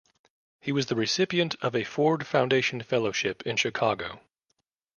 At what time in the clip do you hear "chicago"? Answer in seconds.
3.55-4.19